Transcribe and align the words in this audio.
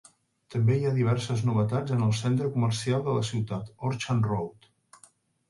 També 0.53 0.77
hi 0.77 0.85
ha 0.87 0.93
diverses 0.95 1.43
novetats 1.49 1.93
en 1.97 2.07
el 2.07 2.15
centre 2.21 2.49
comercial 2.57 3.05
de 3.09 3.15
la 3.19 3.27
ciutat, 3.29 3.71
Orchard 3.91 4.27
Road. 4.33 4.69